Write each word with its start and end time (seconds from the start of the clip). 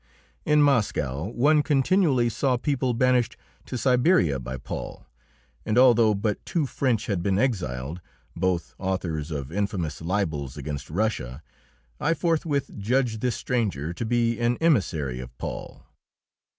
In 0.45 0.63
Moscow 0.63 1.25
one 1.27 1.61
continually 1.61 2.27
saw 2.27 2.57
people 2.57 2.95
banished 2.95 3.37
to 3.67 3.77
Siberia 3.77 4.39
by 4.39 4.57
Paul, 4.57 5.05
and 5.63 5.77
although 5.77 6.15
but 6.15 6.43
two 6.43 6.65
French 6.65 7.05
had 7.05 7.21
been 7.21 7.37
exiled 7.37 8.01
both 8.35 8.73
authors 8.79 9.29
of 9.29 9.51
infamous 9.51 10.01
libels 10.01 10.57
against 10.57 10.89
Russia 10.89 11.43
I 11.99 12.15
forthwith 12.15 12.79
judged 12.79 13.21
this 13.21 13.35
stranger 13.35 13.93
to 13.93 14.03
be 14.03 14.39
an 14.39 14.57
emissary 14.59 15.19
of 15.19 15.37
Paul. 15.37 15.85